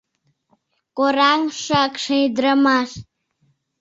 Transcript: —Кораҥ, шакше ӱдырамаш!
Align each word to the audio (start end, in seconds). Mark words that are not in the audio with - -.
—Кораҥ, 0.97 1.41
шакше 1.63 2.13
ӱдырамаш! 2.25 2.89